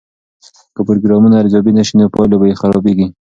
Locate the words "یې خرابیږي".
2.49-3.07